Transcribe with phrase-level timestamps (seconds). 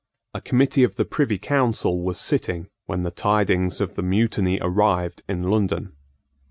[0.33, 5.21] A committee of the Privy Council was sitting when the tidings of the mutiny arrived
[5.29, 5.93] in London.